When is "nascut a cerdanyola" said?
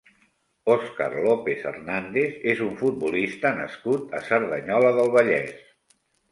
3.61-4.99